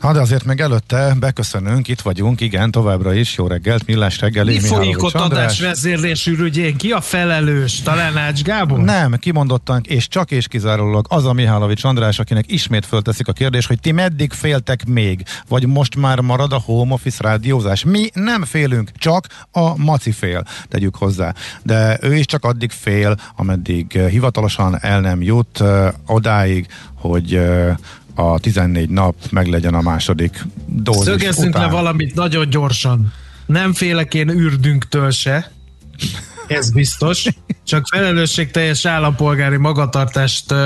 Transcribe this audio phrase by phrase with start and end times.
[0.00, 3.36] Na de azért meg előtte beköszönünk, itt vagyunk, igen, továbbra is.
[3.36, 4.52] Jó reggelt, millás reggeli.
[4.52, 6.76] Mi folyik ott adásvezérlésű ügyén?
[6.76, 7.80] Ki a felelős?
[7.80, 8.78] Talán Ács Gábor?
[8.78, 13.66] Nem, kimondottan, és csak és kizárólag az a Mihálovics András, akinek ismét fölteszik a kérdés,
[13.66, 15.22] hogy ti meddig féltek még?
[15.48, 17.84] Vagy most már marad a home office rádiózás?
[17.84, 21.34] Mi nem félünk, csak a maci fél, tegyük hozzá.
[21.62, 27.70] De ő is csak addig fél, ameddig hivatalosan el nem jut uh, odáig, hogy uh,
[28.20, 31.66] a 14 nap meglegyen a második dózis Szögezzünk után.
[31.66, 33.12] le valamit nagyon gyorsan.
[33.46, 35.52] Nem félek én ürdünktől se,
[36.46, 37.26] ez biztos,
[37.64, 40.58] csak felelősségteljes állampolgári magatartást uh,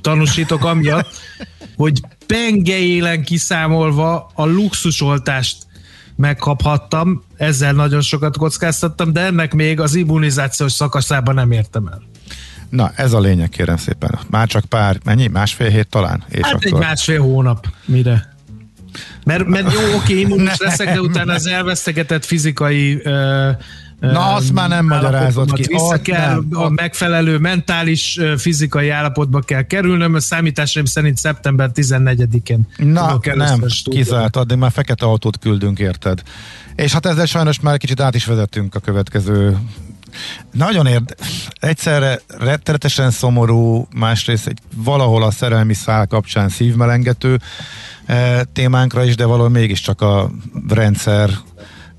[0.00, 1.10] tanúsítok amiatt,
[1.76, 5.56] hogy penge élen kiszámolva a luxusoltást
[6.16, 12.02] megkaphattam, ezzel nagyon sokat kockáztattam, de ennek még az immunizációs szakaszában nem értem el.
[12.70, 14.18] Na, ez a lényeg, kérem szépen.
[14.30, 15.26] Már csak pár, mennyi?
[15.26, 16.24] Másfél hét talán?
[16.28, 16.66] És hát akkor...
[16.66, 17.66] egy másfél hónap.
[17.84, 18.34] Mire?
[19.24, 23.50] Mert, mert jó, oké, immunis leszek, de utána az elvesztegetett fizikai uh,
[24.00, 25.64] Na, azt már nem magyarázott ki.
[25.66, 26.60] Vissza ott kell, nem.
[26.60, 32.60] a megfelelő mentális, fizikai állapotba kell kerülnöm, a számításaim szerint szeptember 14-én.
[32.76, 36.22] Na, nem, kizárt, addig már fekete autót küldünk, érted?
[36.74, 39.56] És hát ezzel sajnos már kicsit át is vezettünk a következő
[40.52, 41.14] nagyon érd,
[41.60, 47.38] egyszerre rettenetesen szomorú, másrészt egy valahol a szerelmi szál kapcsán szívmelengető
[48.06, 50.30] e, témánkra is, de valahol mégiscsak a
[50.68, 51.30] rendszer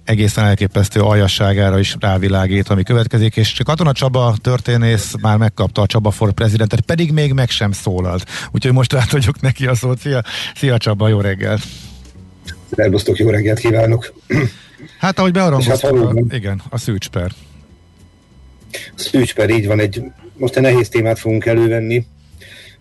[0.04, 6.12] egészen elképesztő aljasságára is rávilágít, ami következik, és Katona Csaba történész már megkapta a Csaba
[6.12, 8.30] for prezidentet, pedig még meg sem szólalt.
[8.52, 10.00] Úgyhogy most átadjuk neki a szót.
[10.00, 10.22] Szia,
[10.56, 11.62] szia Csaba, jó reggelt!
[12.76, 14.14] Szerbusztok, jó reggelt kívánok!
[15.00, 17.32] Hát ahogy bearangoztam, hát, igen, a szűcsper.
[18.96, 20.04] Szűcsper, így van, egy,
[20.38, 22.06] most egy nehéz témát fogunk elővenni.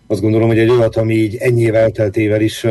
[0.07, 2.65] Azt gondolom, hogy egy olyat, ami így ennyi év elteltével is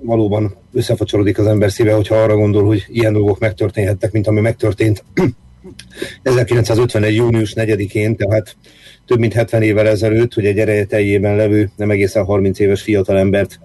[0.00, 5.04] valóban összefacsorodik az ember szíve, hogyha arra gondol, hogy ilyen dolgok megtörténhettek, mint ami megtörtént
[6.22, 7.14] 1951.
[7.14, 8.56] június 4-én, tehát
[9.06, 13.18] több mint 70 évvel ezelőtt, hogy egy ereje teljében levő, nem egészen 30 éves fiatal
[13.18, 13.60] embert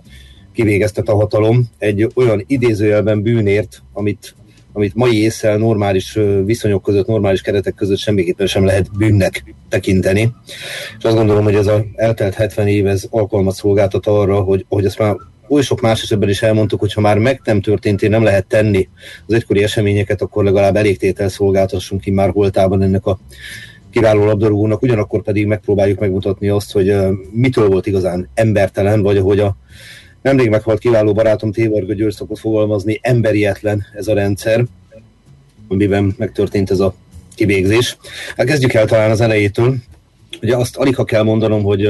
[0.54, 4.36] kivégeztet a hatalom egy olyan idézőjelben bűnért, amit
[4.74, 10.34] amit mai észsel normális viszonyok között, normális keretek között semmiképpen sem lehet bűnnek tekinteni.
[10.98, 14.86] És azt gondolom, hogy ez az eltelt 70 év ez alkalmat szolgáltat arra, hogy, hogy
[14.86, 15.16] ezt már
[15.48, 18.90] oly sok más esetben is elmondtuk, hogy ha már meg nem történt, nem lehet tenni
[19.28, 23.20] az egykori eseményeket, akkor legalább elégtétel szolgáltassunk ki már holtában ennek a
[23.92, 26.96] kiváló labdarúgónak, ugyanakkor pedig megpróbáljuk megmutatni azt, hogy
[27.32, 29.56] mitől volt igazán embertelen, vagy ahogy a
[30.22, 34.66] Nemrég meghalt kiváló barátom Tévarga György szokott fogalmazni, emberietlen ez a rendszer,
[35.68, 36.96] amiben megtörtént ez a
[37.36, 37.98] kivégzés.
[38.38, 39.76] Hát kezdjük el talán az elejétől.
[40.42, 41.86] Ugye azt alig ha kell mondanom, hogy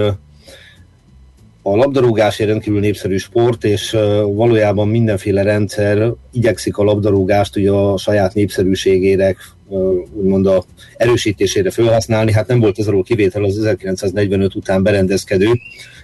[1.64, 3.92] a labdarúgás egy rendkívül népszerű sport, és
[4.26, 9.36] valójában mindenféle rendszer igyekszik a labdarúgást ugye a saját népszerűségére,
[10.14, 10.64] úgymond a
[10.98, 12.32] erősítésére felhasználni.
[12.32, 15.60] Hát nem volt ez alól kivétel az 1945 után berendezkedő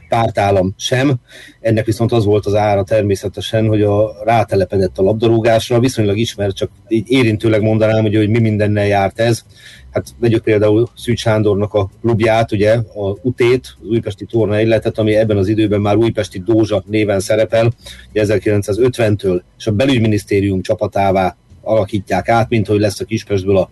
[0.09, 1.16] pártállam sem.
[1.62, 6.69] Ennek viszont az volt az ára természetesen, hogy a rátelepedett a labdarúgásra, viszonylag ismert, csak
[6.88, 9.44] így érintőleg mondanám, hogy, hogy mi mindennel járt ez.
[9.91, 15.15] Hát vegyük például Szűcs Sándornak a klubját, ugye, a UT-t, az Újpesti Torna Egyletet, ami
[15.15, 17.71] ebben az időben már Újpesti Dózsa néven szerepel,
[18.13, 23.69] 1950-től, és a belügyminisztérium csapatává alakítják át, mint hogy lesz a Kispestből a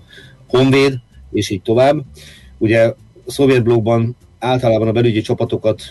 [0.48, 1.00] Honvéd,
[1.32, 2.02] és így tovább.
[2.58, 2.84] Ugye
[3.26, 5.82] a szovjet blogban általában a belügyi csapatokat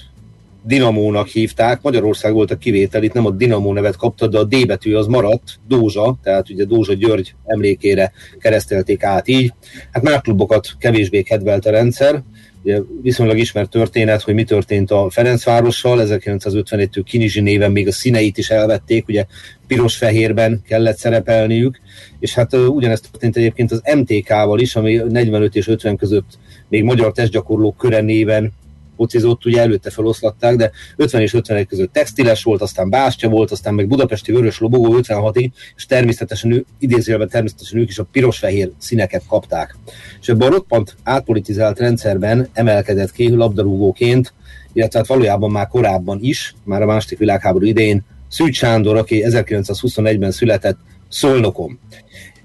[0.66, 4.66] Dinamónak hívták, Magyarország volt a kivétel, itt nem a Dinamó nevet kapta, de a D
[4.66, 9.52] betű az maradt, Dózsa, tehát ugye Dózsa György emlékére keresztelték át így.
[9.90, 12.22] Hát más klubokat kevésbé kedvelt a rendszer,
[12.62, 18.38] ugye viszonylag ismert történet, hogy mi történt a Ferencvárossal, 1951-től Kinizsi néven még a színeit
[18.38, 19.24] is elvették, ugye
[19.66, 21.80] piros-fehérben kellett szerepelniük,
[22.20, 26.38] és hát ugyanezt történt egyébként az MTK-val is, ami 45 és 50 között
[26.68, 28.52] még magyar testgyakorlók köre néven
[28.96, 33.74] focizott, ugye előtte feloszlatták, de 50 és 51 között textiles volt, aztán Bástya volt, aztán
[33.74, 39.22] meg Budapesti Vörös Lobogó 56-ig, és természetesen ő, idézőjelben természetesen ők is a piros-fehér színeket
[39.28, 39.76] kapták.
[40.20, 44.32] És ebben a roppant átpolitizált rendszerben emelkedett ki labdarúgóként,
[44.72, 50.30] illetve hát valójában már korábban is, már a második világháború idején, Szűcs Sándor, aki 1921-ben
[50.30, 51.78] született Szolnokon.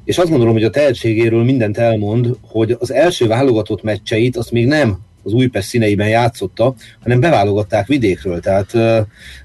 [0.04, 4.68] És azt gondolom, hogy a tehetségéről mindent elmond, hogy az első válogatott meccseit azt még
[4.68, 5.00] nem
[5.30, 8.40] az Újpest színeiben játszotta, hanem beválogatták vidékről.
[8.40, 8.74] Tehát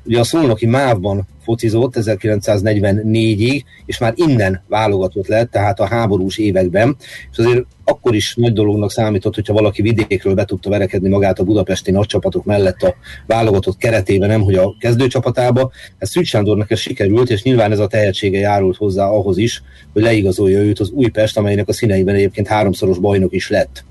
[0.04, 6.96] ugye a Szolnoki Mávban focizott 1944-ig, és már innen válogatott lett, tehát a háborús években,
[7.30, 11.44] és azért akkor is nagy dolognak számított, hogyha valaki vidékről be tudta verekedni magát a
[11.44, 12.94] budapesti nagy csapatok mellett a
[13.26, 15.70] válogatott keretében, nem hogy a kezdőcsapatába.
[15.98, 20.02] Ez Szűcs Sándornak ez sikerült, és nyilván ez a tehetsége járult hozzá ahhoz is, hogy
[20.02, 23.84] leigazolja őt az Újpest, amelynek a színeiben egyébként háromszoros bajnok is lett.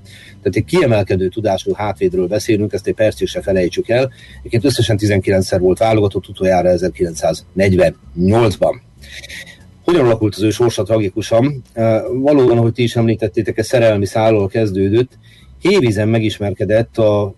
[0.44, 4.12] Tehát egy kiemelkedő tudású hátvédről beszélünk, ezt egy percig se felejtsük el.
[4.38, 8.74] Egyébként összesen 19-szer volt válogatott, utoljára 1948-ban.
[9.84, 11.62] Hogyan alakult az ő sorsa tragikusan?
[12.12, 15.10] Valóban, ahogy ti is említettétek, ez szerelmi szállal kezdődött.
[15.60, 17.34] Hévízen megismerkedett a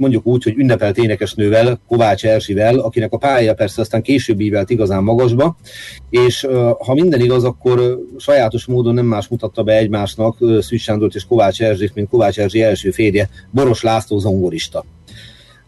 [0.00, 5.02] mondjuk úgy, hogy ünnepelt énekesnővel, Kovács Erzsivel, akinek a pálya persze aztán később ívelt igazán
[5.02, 5.56] magasba,
[6.10, 6.46] és
[6.78, 11.62] ha minden igaz, akkor sajátos módon nem más mutatta be egymásnak Szűcs Sándort és Kovács
[11.62, 14.84] Erzsit, mint Kovács Erzsi első férje, Boros László zongorista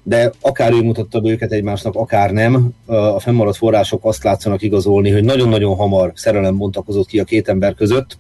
[0.03, 5.11] de akár ő mutatta be őket egymásnak, akár nem, a fennmaradt források azt látszanak igazolni,
[5.11, 8.19] hogy nagyon-nagyon hamar szerelem bontakozott ki a két ember között,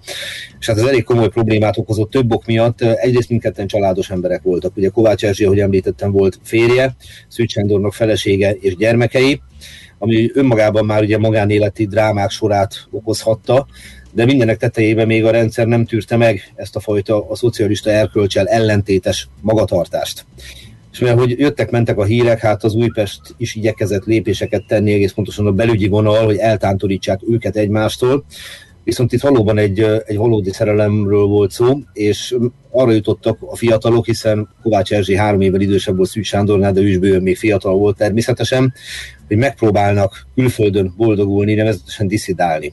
[0.60, 2.80] és hát ez elég komoly problémát okozott több ok miatt.
[2.80, 4.76] Egyrészt mindketten családos emberek voltak.
[4.76, 6.96] Ugye Kovács Erzsi, ahogy említettem, volt férje,
[7.28, 9.40] Szűcs Sándornak felesége és gyermekei,
[9.98, 13.66] ami önmagában már ugye magánéleti drámák sorát okozhatta,
[14.12, 18.46] de mindenek tetejében még a rendszer nem tűrte meg ezt a fajta a szocialista erkölcsel
[18.46, 20.24] ellentétes magatartást
[20.92, 25.46] és mivel hogy jöttek-mentek a hírek, hát az Újpest is igyekezett lépéseket tenni, egész pontosan
[25.46, 28.24] a belügyi vonal, hogy eltántorítsák őket egymástól.
[28.84, 32.36] Viszont itt valóban egy, egy valódi szerelemről volt szó, és
[32.70, 36.88] arra jutottak a fiatalok, hiszen Kovács Erzsé három évvel idősebb volt Szűcs Sándornál, de ő
[36.88, 38.72] is bőven még fiatal volt természetesen,
[39.28, 42.72] hogy megpróbálnak külföldön boldogulni, nevezetesen diszidálni.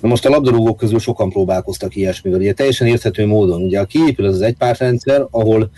[0.00, 2.40] Na most a labdarúgók közül sokan próbálkoztak ilyesmivel.
[2.40, 3.62] Ugye teljesen érthető módon.
[3.62, 5.70] Ugye a kiépül az az egypártrendszer, ahol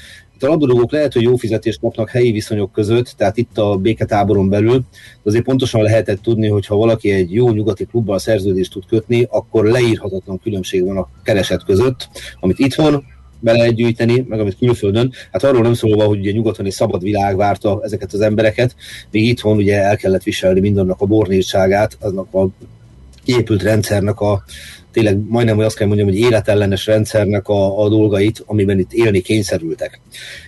[0.43, 4.49] itt a labdarúgók lehet, hogy jó fizetést kapnak helyi viszonyok között, tehát itt a béketáboron
[4.49, 4.81] belül,
[5.23, 9.65] azért pontosan lehetett tudni, hogy ha valaki egy jó nyugati klubbal szerződést tud kötni, akkor
[9.65, 12.09] leírhatatlan különbség van a kereset között,
[12.41, 13.05] amit itthon
[13.41, 15.13] be lehet gyűjteni, meg amit külföldön.
[15.33, 18.75] Hát arról nem szólva, hogy ugye nyugaton egy szabad világ várta ezeket az embereket,
[19.11, 22.49] még itthon ugye el kellett viselni mindannak a bornírságát, aznak a
[23.25, 24.43] kiépült rendszernek a
[24.93, 29.21] tényleg majdnem, hogy azt kell mondjam, hogy életellenes rendszernek a, a dolgait, amiben itt élni
[29.21, 30.01] kényszerültek.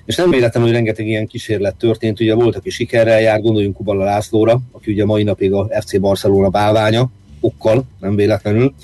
[0.04, 4.04] És nem véletlenül, hogy rengeteg ilyen kísérlet történt, ugye volt, aki sikerrel jár, gondoljunk Kubala
[4.04, 7.10] Lászlóra, aki ugye mai napig a FC Barcelona bálványa,
[7.40, 8.74] okkal, nem véletlenül.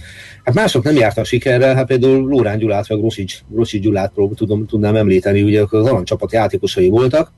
[0.45, 4.97] Hát mások nem jártak sikerrel, hát például Lórán Gyulát, vagy Rosics, Rosics Gyulát tudom, tudnám
[4.97, 7.33] említeni, ugye az aranycsapat játékosai voltak.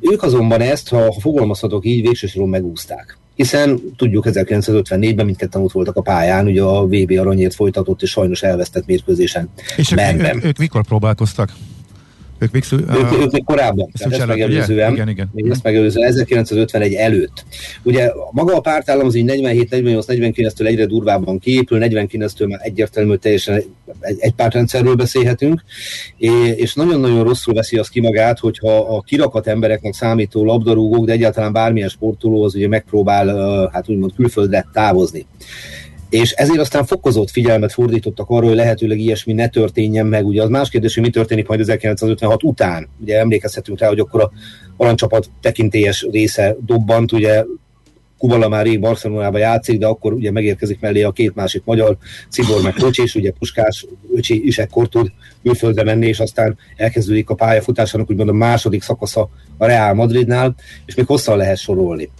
[0.00, 5.96] Ők azonban ezt, ha, ha fogalmazhatok így, végsősoron megúzták hiszen tudjuk 1954-ben mindketten ott voltak
[5.96, 9.48] a pályán, ugye a VB aranyért folytatott és sajnos elvesztett mérkőzésen.
[9.76, 11.52] És ők, ők, ők mikor próbálkoztak?
[12.42, 15.30] Ők még, szü- ők, ők még korábban, tehát ezt megelőzően, igen, igen.
[15.32, 17.44] Még ezt megelőzően 1951 előtt.
[17.82, 23.14] Ugye maga a pártállam az így 47, 48, 49-től egyre durvábban kiépül, 49-től már egyértelmű
[23.14, 25.62] teljesen egy, egy pártrendszerről beszélhetünk,
[26.56, 31.52] és nagyon-nagyon rosszul veszi az ki magát, hogyha a kirakat embereknek számító labdarúgók, de egyáltalán
[31.52, 33.26] bármilyen sportoló az ugye megpróbál
[33.72, 35.26] hát úgymond külföldre távozni
[36.12, 40.26] és ezért aztán fokozott figyelmet fordítottak arra, hogy lehetőleg ilyesmi ne történjen meg.
[40.26, 42.88] Ugye az más kérdés, hogy mi történik majd 1956 után.
[43.00, 44.30] Ugye emlékezhetünk rá, hogy akkor a
[44.76, 47.44] aranycsapat tekintélyes része dobbant, ugye
[48.18, 51.96] Kubala már rég Barcelonába játszik, de akkor ugye megérkezik mellé a két másik magyar,
[52.28, 57.30] Cibor meg Kocsi, és ugye Puskás öcsi is ekkor tud külföldre menni, és aztán elkezdődik
[57.30, 59.28] a pályafutásának úgymond a második szakasza
[59.58, 60.54] a Real Madridnál,
[60.86, 62.10] és még hosszan lehet sorolni.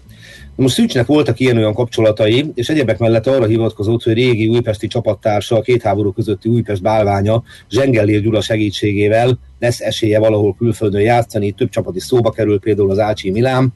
[0.57, 5.61] Most Szűcsnek voltak ilyen-olyan kapcsolatai, és egyebek mellett arra hivatkozott, hogy régi újpesti csapattársa, a
[5.61, 11.97] két háború közötti Újpest bálványa Zsengellér Gyula segítségével lesz esélye valahol külföldön játszani, több csapat
[11.97, 13.75] is szóba kerül, például az Ácsi Milán.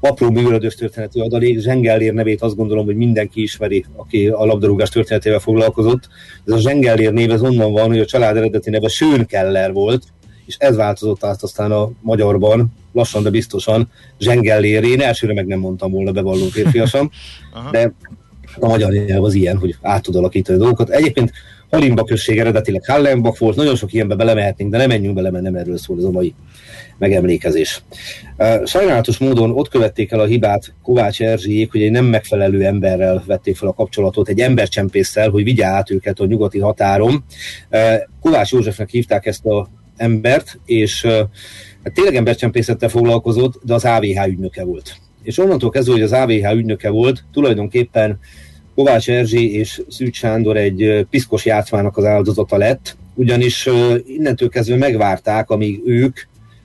[0.00, 5.38] Apró művelődős történetű adalék, Zsengellér nevét azt gondolom, hogy mindenki ismeri, aki a labdarúgás történetével
[5.38, 6.08] foglalkozott.
[6.46, 8.88] Ez a Zsengellér név ez onnan van, hogy a család eredeti neve
[9.26, 10.02] Keller volt,
[10.46, 14.90] és ez változott át aztán a magyarban, lassan, de biztosan zsengelléré.
[14.90, 17.10] Én elsőre meg nem mondtam volna bevalló férfiasan,
[17.72, 17.92] de
[18.60, 20.90] a magyar nyelv az ilyen, hogy át tud alakítani dolgokat.
[20.90, 21.32] Egyébként
[21.70, 25.54] Halimba község eredetileg Hallenbach volt, nagyon sok ilyenbe belemehetnénk, de nem menjünk bele, mert nem
[25.54, 26.34] erről szól ez a mai
[26.98, 27.82] megemlékezés.
[28.64, 33.56] Sajnálatos módon ott követték el a hibát Kovács Erzsijék, hogy egy nem megfelelő emberrel vették
[33.56, 37.24] fel a kapcsolatot, egy embercsempésszel, hogy vigye át őket a nyugati határon.
[38.20, 41.06] Kovács Józsefnek hívták ezt a embert, és
[41.88, 44.96] hát tényleg embercsempészettel foglalkozott, de az AVH ügynöke volt.
[45.22, 48.18] És onnantól kezdve, hogy az AVH ügynöke volt, tulajdonképpen
[48.74, 53.68] Kovács Erzsi és Szűcs Sándor egy piszkos játszmának az áldozata lett, ugyanis
[54.06, 56.18] innentől kezdve megvárták, amíg ők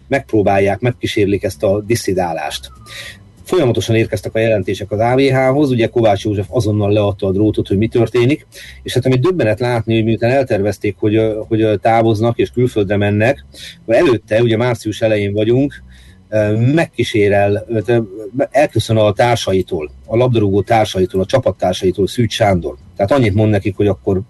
[0.08, 2.72] megpróbálják, megkísérlik ezt a disszidálást.
[3.44, 7.88] Folyamatosan érkeztek a jelentések az AVH-hoz, ugye Kovács József azonnal leadta a drótot, hogy mi
[7.88, 8.48] történik,
[8.84, 13.46] és hát amit döbbenet látni, hogy miután eltervezték, hogy, hogy távoznak és külföldre mennek,
[13.88, 15.84] előtte, ugye március elején vagyunk,
[16.74, 17.66] megkísérel,
[18.52, 22.76] elköszön a társaitól, a labdarúgó társaitól, a csapattársaitól Szűcs Sándor.
[22.96, 24.22] Tehát annyit mond nekik, hogy akkor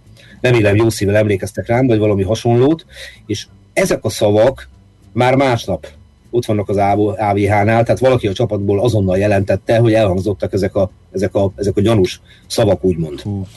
[0.41, 2.86] remélem jó szívvel emlékeztek rám, vagy valami hasonlót,
[3.25, 4.70] és ezek a szavak
[5.12, 5.88] már másnap
[6.33, 6.77] ott vannak az
[7.17, 11.81] AVH-nál, tehát valaki a csapatból azonnal jelentette, hogy elhangzottak ezek a, ezek a, ezek a
[11.81, 13.21] gyanús szavak, úgymond.
[13.21, 13.47] Hú.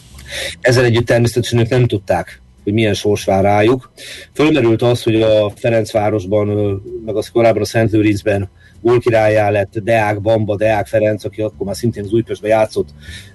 [0.60, 3.92] Ezzel együtt természetesen ők nem tudták, hogy milyen sors vár rájuk.
[4.32, 6.48] Fölmerült az, hogy a Ferencvárosban,
[7.04, 8.48] meg az korábban a Szentlőrincben
[8.86, 12.88] gólkirályá lett Deák Bamba, Deák Ferenc, aki akkor már szintén az Újpestben játszott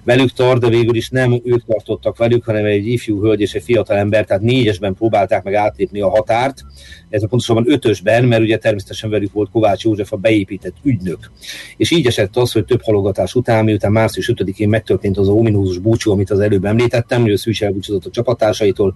[0.04, 3.62] velük tart, de végül is nem ők tartottak velük, hanem egy ifjú hölgy és egy
[3.62, 6.64] fiatal ember, tehát négyesben próbálták meg átlépni a határt,
[7.12, 11.30] ez a pontosabban ötösben, mert ugye természetesen velük volt Kovács József a beépített ügynök.
[11.76, 15.78] És így esett az, hogy több halogatás után, miután március 5-én megtörtént az a ominózus
[15.78, 18.94] búcsú, amit az előbb említettem, hogy Szűcs elbúcsúzott a csapatársaitól,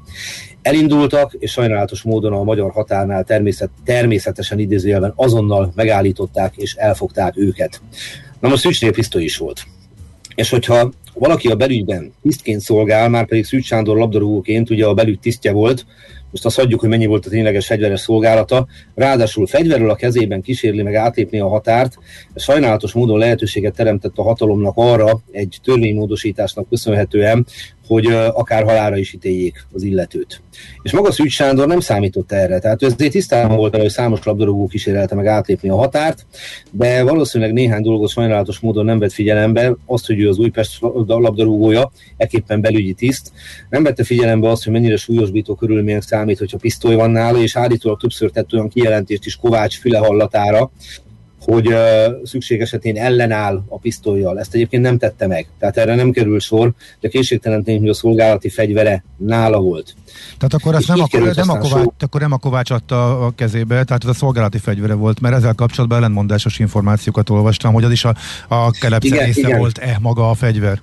[0.62, 7.80] elindultak, és sajnálatos módon a magyar határnál természet, természetesen idézőjelben azonnal megállították és elfogták őket.
[8.40, 9.64] Na most Szűcsnél pisztoly is volt.
[10.34, 15.20] És hogyha valaki a belügyben tisztként szolgál, már pedig Szűcs Sándor labdarúgóként ugye a belügy
[15.20, 15.86] tisztje volt,
[16.30, 20.82] most azt hagyjuk, hogy mennyi volt a tényleges fegyveres szolgálata, ráadásul fegyverről a kezében kísérli
[20.82, 21.98] meg átlépni a határt,
[22.34, 27.46] ez sajnálatos módon lehetőséget teremtett a hatalomnak arra, egy törvénymódosításnak köszönhetően,
[27.86, 30.40] hogy akár halára is ítéljék az illetőt.
[30.82, 34.66] És maga Szűcs Sándor nem számított erre, tehát ő azért tisztában volt, hogy számos labdarúgó
[34.66, 36.26] kísérelte meg átlépni a határt,
[36.70, 41.90] de valószínűleg néhány dolgot sajnálatos módon nem vett figyelembe, azt, hogy ő az Újpest labdarúgója,
[42.16, 43.32] eképpen belügyi tiszt,
[43.70, 48.00] nem vette figyelembe azt, hogy mennyire súlyosbító körülmények számít, hogyha pisztoly van nála, és állítólag
[48.00, 50.70] többször tett olyan kijelentést is Kovács füle hallatára,
[51.46, 51.76] hogy uh,
[52.24, 54.38] szükség esetén ellenáll a pisztolyjal.
[54.38, 55.46] Ezt egyébként nem tette meg.
[55.58, 59.94] Tehát erre nem került sor, de készségtelen tény, hogy a szolgálati fegyvere nála volt.
[60.38, 63.84] Tehát akkor ezt nem a, nem, a Kovács, akkor nem a Kovács adta a kezébe,
[63.84, 68.04] tehát ez a szolgálati fegyvere volt, mert ezzel kapcsolatban ellentmondásos információkat olvastam, hogy az is
[68.04, 68.14] a,
[68.48, 70.80] a kelepsze volt-e maga a fegyver.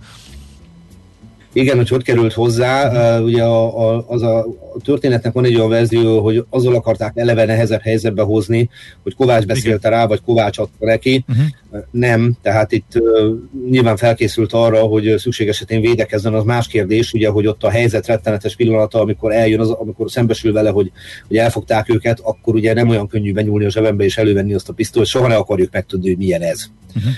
[1.54, 4.40] Igen, hogy hogy került hozzá, uh, ugye a, a, az a,
[4.76, 8.70] a történetnek van egy olyan verzió, hogy azzal akarták eleve nehezebb helyzetbe hozni,
[9.04, 11.26] hogy Kovács beszélte rá, vagy Kovács adta neki.
[11.30, 11.46] Uh-huh.
[11.92, 13.38] Nem, tehát itt uh,
[13.70, 18.08] nyilván felkészült arra, hogy szükség esetén védekezzen, az más kérdés, ugye, hogy ott a helyzet
[18.08, 20.92] rettenetes pillanata, amikor eljön, az, amikor szembesül vele, hogy,
[21.28, 24.74] hogy elfogták őket, akkor ugye nem olyan könnyű benyúlni a zsebembe és elővenni azt a
[24.74, 26.66] pisztolyt, soha ne akarjuk megtudni, hogy milyen ez.
[26.96, 27.12] Uh-huh.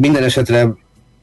[0.00, 0.74] Minden esetre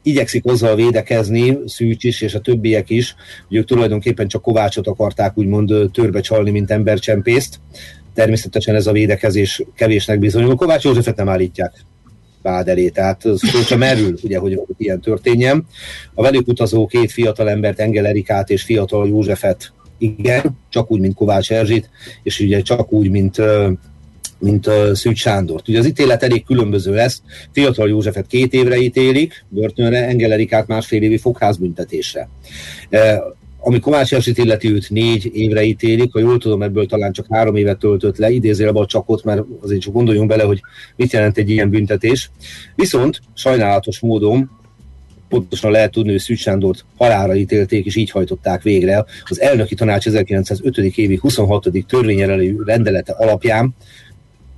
[0.07, 3.15] igyekszik azzal védekezni, Szűcs is, és a többiek is,
[3.47, 7.59] hogy ők tulajdonképpen csak Kovácsot akarták úgymond törbe csalni, mint embercsempészt.
[8.13, 10.55] Természetesen ez a védekezés kevésnek bizonyul.
[10.55, 11.73] Kovács Józsefet nem állítják
[12.41, 13.23] vád elé, tehát
[13.65, 15.65] sem merül, ugye, hogy ilyen történjen.
[16.13, 21.15] A velük utazó két fiatal embert, Engel Erikát és fiatal Józsefet igen, csak úgy, mint
[21.15, 21.89] Kovács Erzsit,
[22.23, 23.41] és ugye csak úgy, mint
[24.39, 25.67] mint a Szűcs Sándort.
[25.67, 27.21] Ugye az ítélet elég különböző lesz.
[27.51, 32.29] Fiatal Józsefet két évre ítélik, börtönre, Engel Erikát másfél évi fogházbüntetésre.
[32.89, 33.23] E,
[33.59, 37.55] ami Kovács Erzsit illeti őt négy évre ítélik, ha jól tudom, ebből talán csak három
[37.55, 40.61] évet töltött le, idézélve a csakot, mert azért csak gondoljunk bele, hogy
[40.95, 42.31] mit jelent egy ilyen büntetés.
[42.75, 44.49] Viszont sajnálatos módon
[45.29, 49.05] pontosan lehet tudni, hogy Szűcs Sándort halára ítélték, és így hajtották végre.
[49.23, 50.77] Az elnöki tanács 1905.
[50.77, 51.69] évi 26.
[51.87, 53.75] törvényelelő rendelete alapján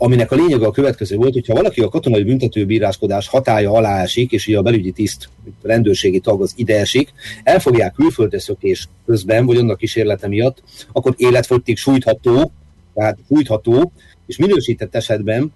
[0.02, 4.48] aminek a lényege a következő volt, hogyha valaki a katonai büntetőbíráskodás hatája alá esik, és
[4.48, 5.30] ugye a belügyi tiszt,
[5.62, 7.14] rendőrségi tag az ide esik,
[7.44, 12.52] elfogják külföldre szökés közben, vagy annak kísérlete miatt, akkor életfogytig sújtható,
[12.94, 13.92] tehát sújtható,
[14.28, 15.54] és minősített esetben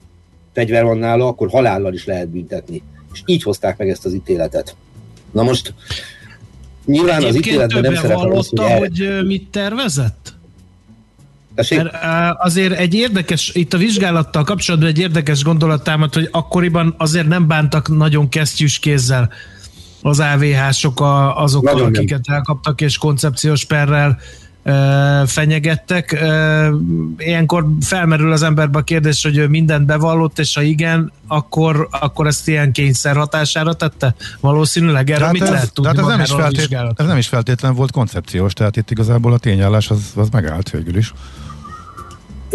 [0.53, 2.81] fegyver van nála, akkor halállal is lehet büntetni.
[3.13, 4.75] És így hozták meg ezt az ítéletet.
[5.31, 5.73] Na most
[6.85, 8.77] nyilván az ítéletben nem szerepel az, hogy, el...
[8.77, 10.22] hogy mit tervezett?
[11.55, 11.95] Mert
[12.37, 17.47] azért egy érdekes, itt a vizsgálattal kapcsolatban egy érdekes gondolat támad, hogy akkoriban azért nem
[17.47, 19.29] bántak nagyon kesztyűs kézzel
[20.01, 21.01] az AVH-sok
[21.35, 22.35] azokkal, nagyon akiket nem.
[22.35, 24.19] elkaptak, és koncepciós perrel
[25.25, 26.23] fenyegettek.
[27.17, 32.27] Ilyenkor felmerül az emberbe a kérdés, hogy ő mindent bevallott, és ha igen, akkor, akkor
[32.27, 34.15] ezt ilyen kényszer hatására tette?
[34.39, 37.91] Valószínűleg erről mit ez, lehet tudni ez nem, is feltét, ez nem is feltétlen volt
[37.91, 41.13] koncepciós, tehát itt igazából a tényállás az, az megállt végül is.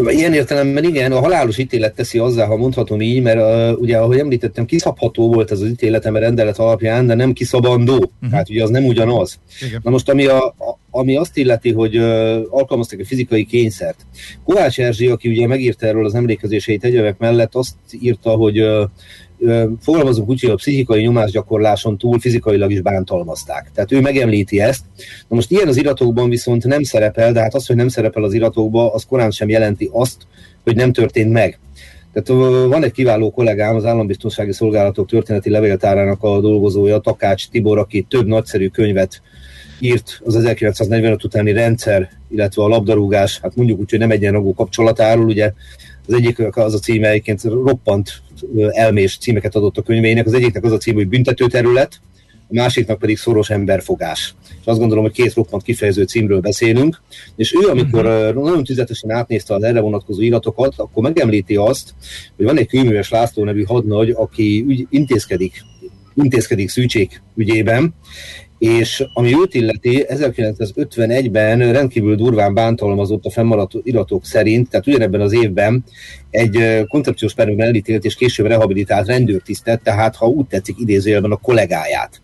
[0.07, 4.19] Ilyen értelemben igen, a halálos ítélet teszi azzá, ha mondhatom így, mert uh, ugye, ahogy
[4.19, 7.95] említettem, kiszabható volt ez az ítéletem a rendelet alapján, de nem kiszabandó.
[7.95, 8.31] Uh-huh.
[8.31, 9.39] Tehát ugye az nem ugyanaz.
[9.67, 9.81] Igen.
[9.85, 14.07] Na most, ami, a, a, ami azt illeti, hogy uh, alkalmaztak a fizikai kényszert.
[14.45, 18.83] Kovács Erzsi, aki ugye megírta erről az emlékezéseit egyebek mellett, azt írta, hogy uh,
[19.81, 23.71] fogalmazunk úgy, hogy a pszichikai nyomásgyakorláson túl fizikailag is bántalmazták.
[23.75, 24.85] Tehát ő megemlíti ezt.
[25.29, 28.33] Na most ilyen az iratokban viszont nem szerepel, de hát az, hogy nem szerepel az
[28.33, 30.17] iratokban, az korán sem jelenti azt,
[30.65, 31.59] hogy nem történt meg.
[32.13, 38.07] Tehát van egy kiváló kollégám, az Állambiztonsági Szolgálatok történeti levéltárának a dolgozója, Takács Tibor, aki
[38.09, 39.23] több nagyszerű könyvet
[39.81, 45.25] írt az 1945 utáni rendszer, illetve a labdarúgás, hát mondjuk úgy, hogy nem egyenrangú kapcsolatáról,
[45.25, 45.53] ugye
[46.09, 48.23] az egyik az a címe egyébként roppant
[48.71, 50.27] elmés címeket adott a könyvének.
[50.27, 52.01] Az egyiknek az a cím, hogy büntetőterület,
[52.51, 54.35] a másiknak pedig szoros emberfogás.
[54.61, 57.01] És azt gondolom, hogy két roppant kifejező címről beszélünk.
[57.37, 58.45] És ő, amikor uh-huh.
[58.45, 61.95] nagyon tüzetesen átnézte az erre vonatkozó iratokat, akkor megemlíti azt,
[62.37, 65.63] hogy van egy kőműves László nevű hadnagy, aki ügy, intézkedik,
[66.15, 67.95] intézkedik Szűcsék ügyében,
[68.59, 75.33] és ami őt illeti, 1951-ben rendkívül durván bántalmazott a fennmaradt iratok szerint, tehát ugyanebben az
[75.33, 75.85] évben
[76.31, 82.21] egy koncepciós perőben elítélt és később rehabilitált rendőrtisztet, tehát ha úgy tetszik idézőjelben a kollégáját.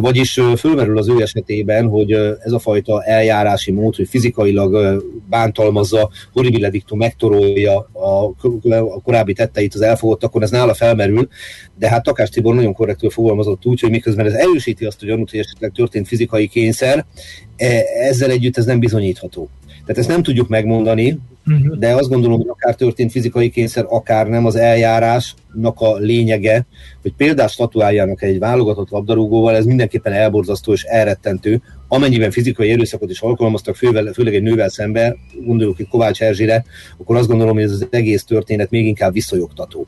[0.00, 2.12] Vagyis fölmerül az ő esetében, hogy
[2.44, 8.24] ez a fajta eljárási mód, hogy fizikailag bántalmazza, horribile dictum megtorolja a,
[8.68, 11.28] a korábbi tetteit az elfogottakon, ez nála felmerül,
[11.78, 15.30] de hát Takás Tibor nagyon korrektül fogalmazott úgy, hogy miközben ez erősíti azt, hogy gyanút,
[15.30, 17.06] hogy esetleg történt fizikai kényszer,
[17.56, 19.48] e, ezzel együtt ez nem bizonyítható.
[19.86, 21.78] Tehát ezt nem tudjuk megmondani, uh-huh.
[21.78, 26.66] de azt gondolom, hogy akár történt fizikai kényszer, akár nem az eljárásnak a lényege,
[27.02, 33.20] hogy példát statuáljanak egy válogatott labdarúgóval, ez mindenképpen elborzasztó és elrettentő, amennyiben fizikai erőszakot is
[33.20, 36.64] alkalmaztak, fővel, főleg egy nővel szemben, gondoljuk itt Kovács Erzsire,
[36.98, 39.86] akkor azt gondolom, hogy ez az egész történet még inkább visszajogtató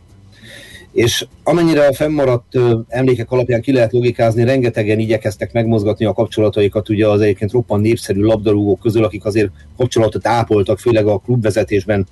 [0.93, 7.09] és amennyire a fennmaradt emlékek alapján ki lehet logikázni, rengetegen igyekeztek megmozgatni a kapcsolataikat ugye
[7.09, 12.07] az egyébként roppant népszerű labdarúgók közül, akik azért kapcsolatot ápoltak, főleg a klubvezetésben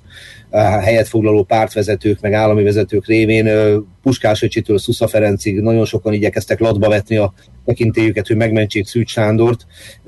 [0.51, 3.49] helyet foglaló pártvezetők, meg állami vezetők révén.
[4.01, 7.33] Puskás Öcsitől Szusza Ferencig nagyon sokan igyekeztek latba vetni a
[7.65, 9.65] tekintélyüket, hogy megmentsék Szűcs Sándort.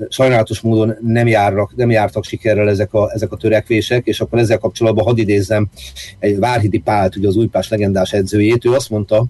[0.08, 4.58] Sajnálatos módon nem, járnak, nem jártak sikerrel ezek a, ezek a törekvések, és akkor ezzel
[4.58, 5.68] kapcsolatban hadd idézzem
[6.18, 9.26] egy Várhidi Pált, ugye az újpás legendás edzőjét, ő azt mondta,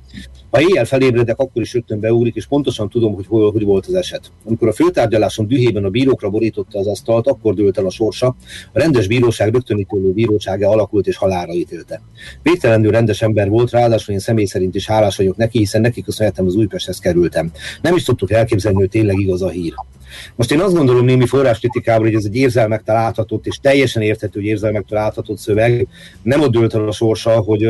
[0.50, 3.94] ha éjjel felébredek, akkor is rögtön beugrik, és pontosan tudom, hogy hol, hogy volt az
[3.94, 4.32] eset.
[4.44, 8.26] Amikor a főtárgyaláson dühében a bírókra borította az asztalt, akkor dőlt el a sorsa.
[8.72, 12.02] A rendes bíróság rögtönítőlő bírósága alakult és halálra ítélte.
[12.42, 16.46] Végtelenül rendes ember volt, ráadásul én személy szerint is hálás vagyok neki, hiszen neki köszönhetem
[16.46, 17.50] az Újpesthez kerültem.
[17.82, 19.74] Nem is tudtuk elképzelni, hogy tényleg igaz a hír.
[20.36, 24.48] Most én azt gondolom némi forráskritikával, hogy ez egy érzelmektől áthatott és teljesen érthető, hogy
[24.48, 25.88] érzelmektől áthatott szöveg.
[26.22, 27.68] Nem ott dőlt el a sorsa, hogy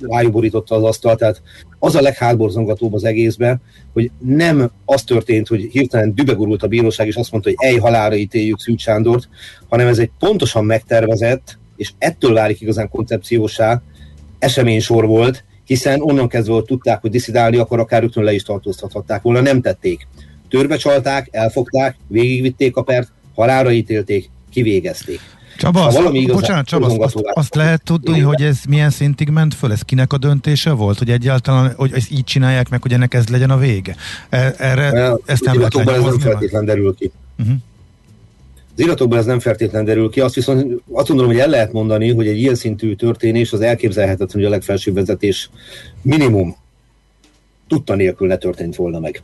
[0.00, 1.42] rájuk borította az asztalt, tehát
[1.78, 3.60] az a leghátborzongatóbb az egészben,
[3.92, 8.14] hogy nem az történt, hogy hirtelen dübegurult a bíróság, és azt mondta, hogy egy halára
[8.14, 9.28] ítéljük Szűcs Sándort,
[9.68, 13.82] hanem ez egy pontosan megtervezett, és ettől válik igazán koncepciósá
[14.38, 19.22] eseménysor volt, hiszen onnan kezdve, hogy tudták, hogy diszidálni, akkor akár rögtön le is tartóztathatták
[19.22, 20.06] volna, nem tették.
[20.50, 25.20] Törbe csalták, elfogták, végigvitték a pert, halára ítélték, kivégezték.
[25.60, 29.54] Csaba, azt, valami bocsánat, Csaba, azt, azt, azt lehet tudni, hogy ez milyen szintig ment
[29.54, 29.72] föl?
[29.72, 30.98] Ez kinek a döntése volt?
[30.98, 33.96] Hogy egyáltalán, hogy ezt így csinálják meg, hogy ennek ez legyen a vége?
[34.28, 37.10] E, erre ezt nem lehet ez nem feltétlen derül ki.
[37.38, 37.54] Uh-huh.
[38.76, 42.12] Az iratokban ez nem feltétlen derül ki, azt viszont azt gondolom, hogy el lehet mondani,
[42.12, 45.50] hogy egy ilyen szintű történés az elképzelhetetlen, hogy a legfelsőbb vezetés
[46.02, 46.56] minimum
[47.68, 49.22] tudta nélkül ne történt volna meg.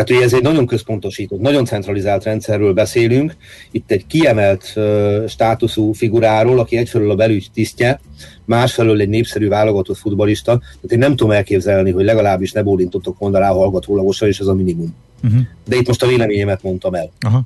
[0.00, 3.36] Tehát ugye ez egy nagyon központosított, nagyon centralizált rendszerről beszélünk.
[3.70, 8.00] Itt egy kiemelt uh, státuszú figuráról, aki egyfelől a belügy tisztje,
[8.44, 10.58] másfelől egy népszerű válogatott futbalista.
[10.58, 14.54] Tehát én nem tudom elképzelni, hogy legalábbis ne bólintottok volna rá hallgatólagosan, és ez a
[14.54, 14.94] minimum.
[15.24, 15.40] Uh-huh.
[15.68, 17.10] De itt most a véleményemet mondtam el.
[17.26, 17.40] Uh-huh.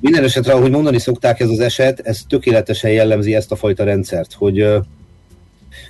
[0.00, 4.32] Minden esetre, ahogy mondani szokták, ez az eset, ez tökéletesen jellemzi ezt a fajta rendszert,
[4.32, 4.76] hogy uh,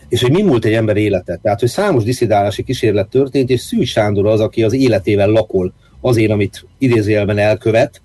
[0.08, 1.38] és hogy mi múlt egy ember élete.
[1.42, 6.30] Tehát, hogy számos diszidálási kísérlet történt, és Szűcs Sándor az, aki az életével lakol azért,
[6.30, 8.00] amit idézőjelben elkövet.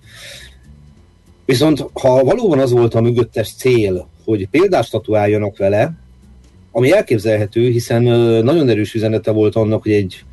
[1.44, 5.92] Viszont ha valóban az volt a mögöttes cél, hogy példát statuáljanak vele,
[6.72, 8.02] ami elképzelhető, hiszen
[8.44, 10.24] nagyon erős üzenete volt annak, hogy egy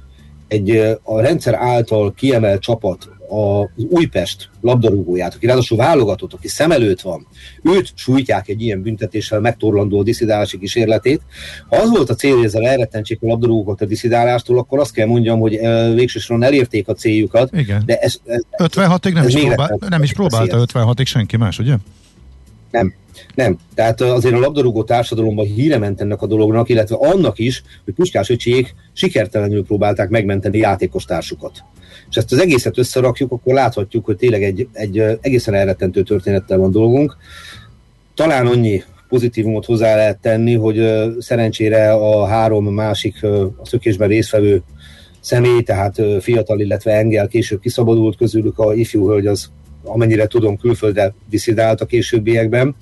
[0.49, 7.01] egy a rendszer által kiemelt csapat az Újpest labdarúgóját, aki ráadásul válogatott, aki szem előtt
[7.01, 7.27] van,
[7.63, 11.21] őt sújtják egy ilyen büntetéssel megtorlandó a diszidálási kísérletét.
[11.69, 15.07] Ha az volt a cél, hogy ezzel elrettentsék a labdarúgókat a diszidálástól, akkor azt kell
[15.07, 15.59] mondjam, hogy
[15.93, 17.49] végsősoron elérték a céljukat.
[17.53, 17.83] Igen.
[17.85, 21.75] De ez, ez, 56-ig nem, ez is, próbál, nem is próbálta 56-ig senki más, ugye?
[22.71, 22.93] Nem.
[23.36, 23.58] Nem.
[23.75, 28.29] Tehát azért a labdarúgó társadalomban híre ment ennek a dolognak, illetve annak is, hogy Puskás
[28.29, 31.63] öcsiék sikertelenül próbálták megmenteni játékos társukat.
[32.10, 36.71] És ezt az egészet összerakjuk, akkor láthatjuk, hogy tényleg egy, egy egészen elrettentő történettel van
[36.71, 37.17] dolgunk.
[38.15, 43.23] Talán annyi pozitívumot hozzá lehet tenni, hogy szerencsére a három másik
[43.58, 44.63] a szökésben résztvevő
[45.19, 49.51] személy, tehát fiatal, illetve Engel később kiszabadult közülük, a ifjú hölgy az
[49.83, 52.75] amennyire tudom, külföldre diszidált a későbbiekben,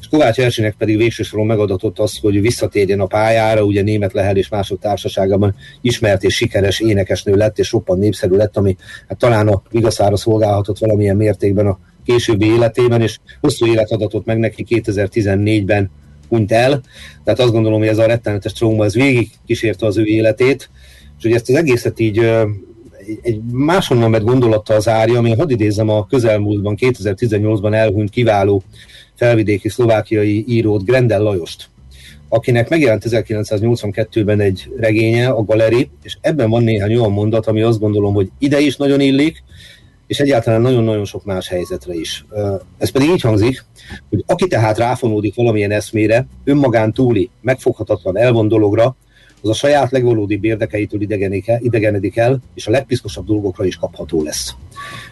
[0.00, 4.36] és Kovács Erzsének pedig végső soron megadatott az, hogy visszatérjen a pályára, ugye német lehel
[4.36, 8.76] és mások társaságában ismert és sikeres énekesnő lett, és roppant népszerű lett, ami
[9.08, 14.38] hát talán a vigaszára szolgálhatott valamilyen mértékben a későbbi életében, és hosszú élet adatott meg
[14.38, 15.90] neki 2014-ben
[16.28, 16.80] hunyt el.
[17.24, 20.70] Tehát azt gondolom, hogy ez a rettenetes trauma, ez végig kísérte az ő életét,
[21.18, 22.30] és hogy ezt az egészet így
[23.22, 28.62] egy máshonnan vett gondolattal zárja, ami hadd idézem a közelmúltban, 2018-ban elhunyt kiváló
[29.14, 31.68] felvidéki szlovákiai írót, Grendel Lajost,
[32.28, 37.80] akinek megjelent 1982-ben egy regénye, a Galeri, és ebben van néhány olyan mondat, ami azt
[37.80, 39.42] gondolom, hogy ide is nagyon illik,
[40.06, 42.24] és egyáltalán nagyon-nagyon sok más helyzetre is.
[42.78, 43.64] Ez pedig így hangzik,
[44.08, 48.96] hogy aki tehát ráfonódik valamilyen eszmére, önmagán túli, megfoghatatlan, elvon dologra,
[49.42, 51.00] az a saját legvalódibb érdekeitől
[51.60, 54.54] idegenedik el, és a legpiszkosabb dolgokra is kapható lesz.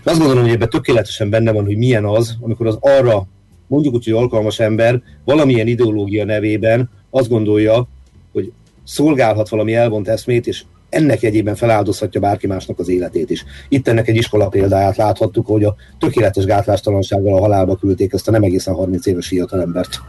[0.04, 3.26] De azt gondolom, hogy ebben tökéletesen benne van, hogy milyen az, amikor az arra,
[3.66, 7.88] mondjuk úgy, hogy alkalmas ember valamilyen ideológia nevében azt gondolja,
[8.32, 8.52] hogy
[8.84, 13.44] szolgálhat valami elvont eszmét, és ennek jegyében feláldozhatja bárki másnak az életét is.
[13.68, 18.30] Itt ennek egy iskola példáját láthattuk, hogy a tökéletes gátlástalansággal a halálba küldték ezt a
[18.30, 20.00] nem egészen 30 éves fiatalembert.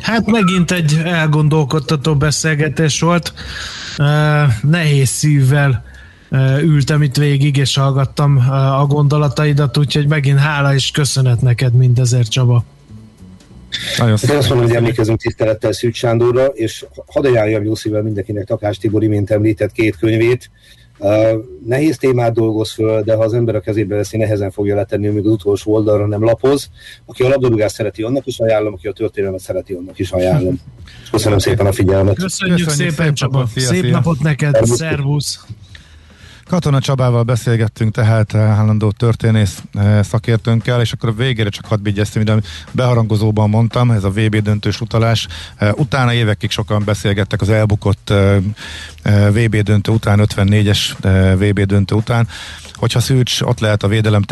[0.00, 3.32] Hát megint egy elgondolkodtató beszélgetés volt.
[4.62, 5.84] Nehéz szívvel
[6.62, 8.36] ültem itt végig, és hallgattam
[8.78, 12.64] a gondolataidat, úgyhogy megint hála és köszönet neked mindezért, Csaba.
[13.98, 18.44] Nagyon Én azt mondom, hogy emlékezünk tisztelettel Szűcs Sándorra, és hadd ajánljam jó szívvel mindenkinek
[18.44, 20.50] Takás Tibor mint említett két könyvét,
[21.66, 25.26] nehéz témát dolgoz föl, de ha az ember a kezébe veszi, nehezen fogja letenni, még
[25.26, 26.70] az utolsó oldalra nem lapoz.
[27.06, 30.60] Aki a labdarúgást szereti, annak is ajánlom, aki a történelmet szereti, annak is ajánlom.
[31.10, 32.18] Köszönöm szépen a figyelmet.
[32.18, 33.46] Köszönjük, Köszönjük szépen, Csaba.
[33.46, 35.44] Szép, szép napot neked, szervusz.
[36.50, 41.82] Katona Csabával beszélgettünk tehát eh, állandó történész eh, szakértőnkkel, és akkor a végére csak hadd
[41.82, 42.36] vigyeztem, ide,
[42.72, 45.26] beharangozóban mondtam, ez a VB döntős utalás.
[45.56, 48.12] Eh, utána évekig sokan beszélgettek az elbukott
[49.30, 50.78] VB döntő után, 54-es
[51.38, 52.28] VB döntő után,
[52.74, 54.22] hogyha Szűcs ott lehet a védelem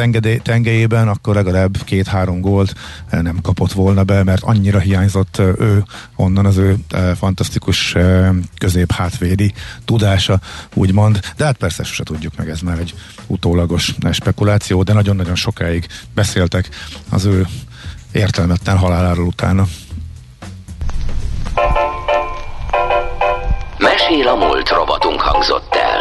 [0.43, 2.75] tengelyében, akkor legalább két-három gólt
[3.11, 5.85] nem kapott volna be, mert annyira hiányzott ő
[6.17, 6.77] onnan az ő
[7.17, 7.97] fantasztikus
[8.59, 9.53] közép-hátvédi
[9.85, 10.41] tudása,
[10.75, 11.21] úgymond.
[11.37, 12.95] De hát persze sose tudjuk meg, ez már egy
[13.27, 16.69] utólagos spekuláció, de nagyon-nagyon sokáig beszéltek
[17.09, 17.47] az ő
[18.13, 19.67] értelmetlen haláláról utána.
[24.09, 26.01] Mesél a múlt robotunk hangzott el.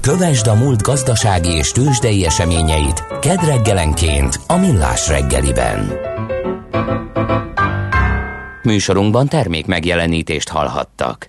[0.00, 5.92] Kövesd a múlt gazdasági és tőzsdei eseményeit kedd reggelenként a Millás reggeliben.
[8.62, 11.28] Műsorunkban termék megjelenítést hallhattak.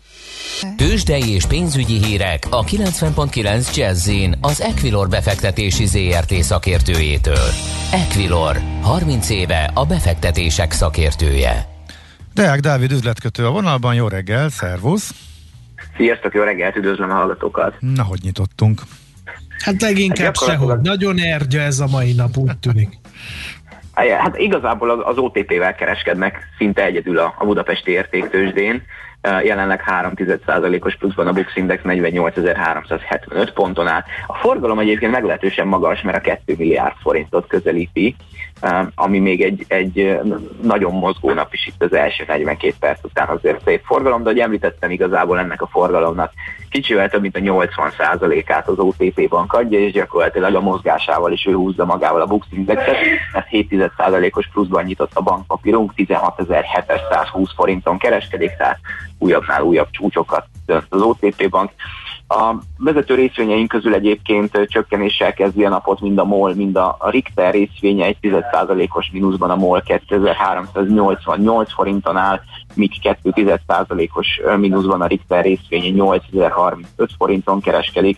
[0.77, 4.09] Tőzsdei és pénzügyi hírek a 90.9 jazz
[4.41, 7.49] az Equilor befektetési ZRT szakértőjétől.
[7.91, 11.67] Equilor, 30 éve a befektetések szakértője.
[12.33, 15.30] Deák Dávid üzletkötő a vonalban, jó reggel, szervusz!
[15.97, 17.75] Sziasztok, jó reggelt, üdvözlöm a hallgatókat!
[17.79, 18.81] Na, hogy nyitottunk?
[19.63, 20.79] Hát leginkább hát sehogy.
[20.79, 22.89] Nagyon ergye ez a mai nap, úgy tűnik.
[23.93, 28.83] Hát igazából az OTP-vel kereskednek szinte egyedül a, a budapesti értéktősdén.
[29.43, 34.03] Jelenleg 3,1%-os pluszban a Bux Index 48.375 ponton áll.
[34.27, 38.15] A forgalom egyébként meglehetősen magas, mert a 2 milliárd forintot közelíti,
[38.95, 40.19] ami még egy, egy
[40.61, 44.39] nagyon mozgó nap is itt az első 42 perc után azért szép forgalom, de hogy
[44.39, 46.31] említettem igazából ennek a forgalomnak
[46.71, 51.53] kicsivel több mint a 80%-át az OTP bank adja, és gyakorlatilag a mozgásával is ő
[51.53, 52.95] húzza magával a Bux Indexet,
[53.33, 58.79] ez 7%-os pluszban nyitott a bankpapírunk, 16.720 forinton kereskedik, tehát
[59.17, 61.71] újabbnál újabb csúcsokat dönt az OTP bank.
[62.33, 67.53] A vezető részvényeink közül egyébként csökkenéssel kezdi a napot mind a MOL, mind a Richter
[67.53, 72.41] részvénye, egy 10%-os mínuszban a MOL 2388 forinton áll,
[72.73, 78.17] míg 2,1%-os mínuszban a Richter részvénye 8035 forinton kereskedik.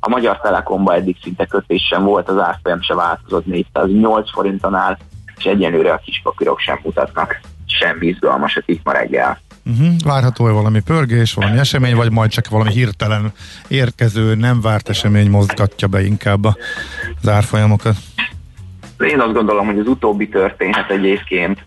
[0.00, 4.96] A Magyar Telekomban eddig szinte kötés sem volt, az árfolyam se változott 408 forinton áll,
[5.36, 9.38] és egyenlőre a kispapírok sem mutatnak semmi izgalmasat itt ma reggel.
[9.70, 9.94] Uh-huh.
[10.04, 13.32] Várható-e valami pörgés, valami esemény, vagy majd csak valami hirtelen
[13.68, 16.44] érkező, nem várt esemény mozgatja be inkább
[17.20, 17.96] az árfolyamokat?
[18.98, 21.64] Én azt gondolom, hogy az utóbbi történhet egyébként,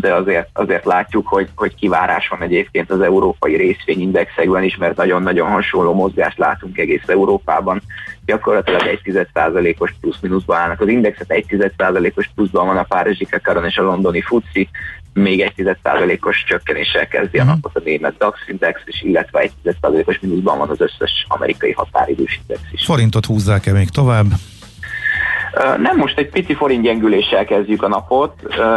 [0.00, 5.48] de azért, azért látjuk, hogy, hogy kivárás van egyébként az európai részvényindexekben is, mert nagyon-nagyon
[5.48, 7.82] hasonló mozgást látunk egész Európában.
[8.26, 10.80] Gyakorlatilag egy 10%-os plusz-minuszban állnak.
[10.80, 14.68] Az indexet egy 10%-os pluszban van a Párizsi Kakaron és a londoni FUCI,
[15.16, 17.52] még egy 10%-os csökkenéssel kezdi a mhm.
[17.52, 22.40] napot a német DAX index, és illetve egy 10%-os mínuszban van az összes amerikai határidős
[22.40, 22.84] index is.
[22.84, 24.26] Forintot húzzák-e még tovább?
[25.78, 28.32] Nem most egy pici forint gyengüléssel kezdjük a napot.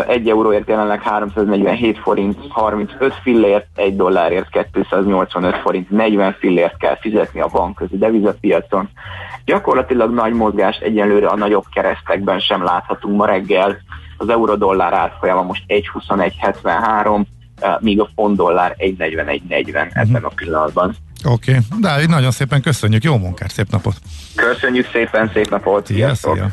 [0.08, 7.40] Egy euróért jelenleg 347 forint 35 fillért, egy dollárért 285 forint 40 fillért kell fizetni
[7.40, 8.90] a bankközi devizapiacon.
[9.46, 13.78] Gyakorlatilag nagy mozgást egyenlőre a nagyobb keresztekben sem láthatunk ma reggel.
[14.22, 17.26] Az euró-dollár árfolyama most 1.21.73,
[17.80, 19.88] míg a font dollár 1.41.40 uh-huh.
[19.94, 20.96] ebben a pillanatban.
[21.24, 21.64] Oké, okay.
[21.82, 23.96] Dávid, nagyon szépen köszönjük, jó munkát, szép napot!
[24.36, 25.86] Köszönjük szépen, szép napot!
[25.86, 26.48] Szia, szia.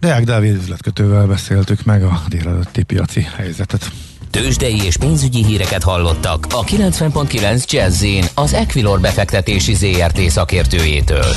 [0.00, 3.90] Deák Dávid üzletkötővel beszéltük meg a délelőtti piaci helyzetet.
[4.30, 11.34] Tőzsdei és pénzügyi híreket hallottak a 90.9 jazz az Equilor befektetési ZRT szakértőjétől.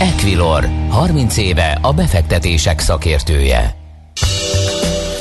[0.00, 3.74] Equilor, 30 éve a befektetések szakértője.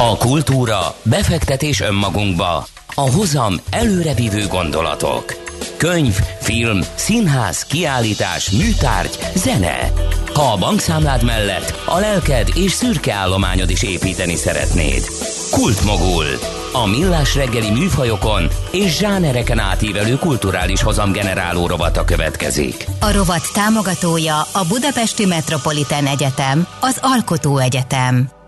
[0.09, 5.35] A kultúra, befektetés önmagunkba, a hozam előrevívő gondolatok.
[5.77, 9.91] Könyv, film, színház, kiállítás, műtárgy, zene.
[10.33, 15.03] Ha a bankszámlád mellett a lelked és szürke állományod is építeni szeretnéd.
[15.51, 16.25] Kultmogul.
[16.73, 22.85] A millás reggeli műfajokon és zsánereken átívelő kulturális hozamgeneráló rovata következik.
[22.99, 28.40] A rovat támogatója a Budapesti Metropolitán Egyetem, az Alkotó Egyetem.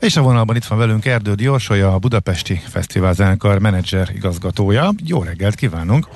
[0.00, 4.90] És a vonalban itt van velünk Erdő Diorsolya, a Budapesti Fesztivál Zenekar menedzser igazgatója.
[5.04, 6.08] Jó reggelt kívánunk!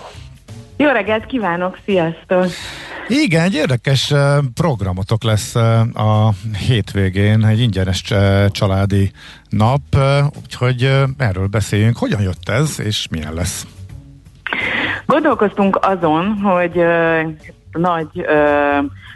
[0.76, 2.46] Jó reggelt kívánok, sziasztok!
[3.08, 4.12] Igen, egy érdekes
[4.54, 5.54] programotok lesz
[5.94, 6.32] a
[6.66, 8.02] hétvégén, egy ingyenes
[8.48, 9.10] családi
[9.48, 9.80] nap,
[10.42, 10.82] úgyhogy
[11.18, 11.96] erről beszéljünk.
[11.96, 13.66] Hogyan jött ez, és milyen lesz?
[15.06, 16.80] Gondolkoztunk azon, hogy
[17.72, 18.26] nagy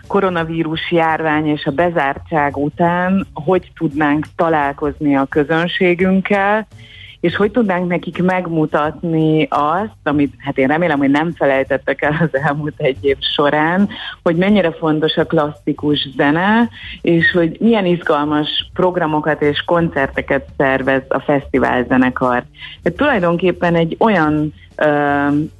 [0.08, 6.66] koronavírus járvány és a bezártság után hogy tudnánk találkozni a közönségünkkel,
[7.20, 12.40] és hogy tudnánk nekik megmutatni azt, amit hát én remélem, hogy nem felejtettek el az
[12.40, 13.88] elmúlt egy év során,
[14.22, 16.68] hogy mennyire fontos a klasszikus zene,
[17.00, 22.44] és hogy milyen izgalmas programokat és koncerteket szervez a fesztivál zenekar.
[22.82, 24.52] Tehát tulajdonképpen egy olyan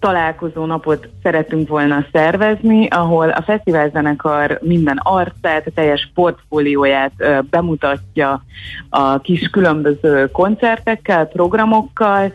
[0.00, 7.12] találkozó napot szeretünk volna szervezni, ahol a fesztiválzenekar minden arcát, a teljes portfólióját
[7.50, 8.42] bemutatja
[8.88, 12.32] a kis különböző koncertekkel, programokkal,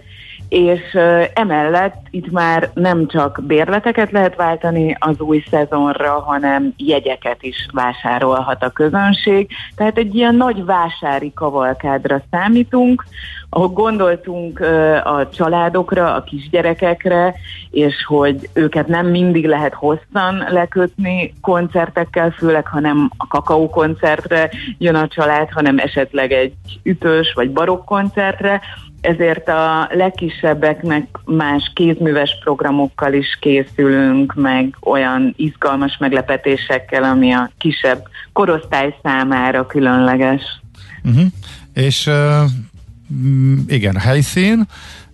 [0.54, 0.98] és
[1.34, 8.63] emellett itt már nem csak bérleteket lehet váltani az új szezonra, hanem jegyeket is vásárolhat
[8.63, 9.50] a közönség.
[9.76, 13.04] Tehát egy ilyen nagy vásári kavalkádra számítunk,
[13.50, 14.60] ahol gondoltunk
[15.04, 17.36] a családokra, a kisgyerekekre,
[17.72, 24.50] és hogy őket nem mindig lehet hosszan lekötni koncertekkel, főleg, ha nem a kakaó koncertre
[24.78, 28.62] jön a család, hanem esetleg egy ütős vagy barokk koncertre,
[29.04, 38.08] ezért a legkisebbeknek más kézműves programokkal is készülünk, meg olyan izgalmas meglepetésekkel, ami a kisebb
[38.34, 40.42] korosztály számára különleges.
[41.04, 41.26] Uh-huh.
[41.74, 42.50] És uh,
[43.68, 44.68] igen, helyszín.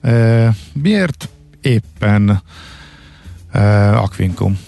[0.04, 1.30] Uh, miért
[1.62, 2.41] éppen
[3.54, 4.60] uh, Akvinkum?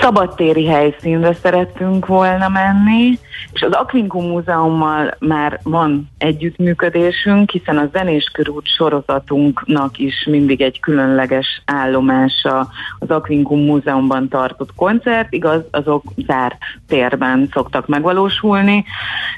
[0.00, 3.18] szabadtéri helyszínre szerettünk volna menni,
[3.52, 10.80] és az Aquincum Múzeummal már van együttműködésünk, hiszen a Zenés Körút sorozatunknak is mindig egy
[10.80, 12.68] különleges állomása.
[12.98, 16.56] Az Aquincum Múzeumban tartott koncert, igaz, azok zárt
[16.88, 18.84] térben szoktak megvalósulni,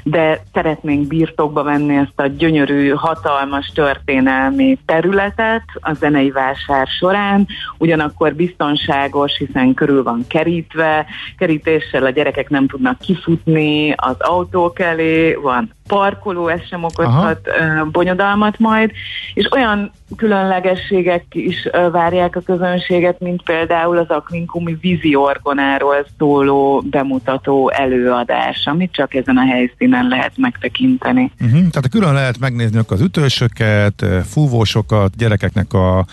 [0.02, 7.46] de szeretnénk birtokba venni ezt a gyönyörű, hatalmas történelmi területet a zenei vásár során,
[7.78, 11.06] ugyanakkor biztonságos, hiszen körül van kerítve,
[11.38, 17.84] kerítéssel a gyerekek nem tudnak kifutni, az autók elé, van parkoló, ez sem okozhat Aha.
[17.84, 18.90] bonyodalmat majd,
[19.34, 27.70] és olyan különlegességek is várják a közönséget, mint például az Akvinkumi vízi orgonáról szóló bemutató
[27.70, 31.32] előadás, amit csak ezen a helyszínen lehet megtekinteni.
[31.40, 31.58] Uh-huh.
[31.58, 36.06] Tehát külön lehet megnézni az ütősöket, fúvósokat, gyerekeknek a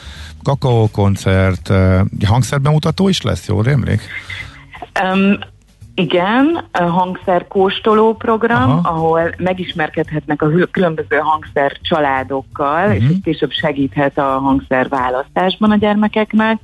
[0.44, 1.72] kakaókoncert,
[2.26, 4.02] hangszerbemutató is lesz, jól rémlik?
[5.04, 5.40] Um,
[5.96, 8.90] igen, a hangszerkóstoló program, Aha.
[8.90, 13.04] ahol megismerkedhetnek a különböző hangszer családokkal, uh-huh.
[13.04, 16.60] és ez később segíthet a hangszer választásban a gyermekeknek,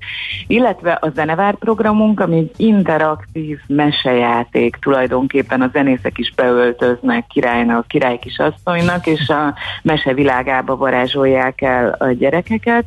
[0.47, 8.19] illetve a zenevár programunk, ami egy interaktív mesejáték, tulajdonképpen a zenészek is beöltöznek királynak, király
[8.19, 12.85] kisasszonynak, és a mese világába varázsolják el a gyerekeket,